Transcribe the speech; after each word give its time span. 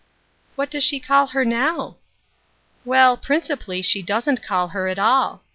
"What 0.55 0.71
does 0.71 0.83
she 0.83 0.99
call 0.99 1.27
her 1.27 1.45
now?"" 1.45 1.97
Well, 2.85 3.15
principally 3.17 3.83
she 3.83 4.01
doesn't 4.01 4.41
call 4.41 4.69
her 4.69 4.87
at 4.87 4.97
all. 4.97 5.43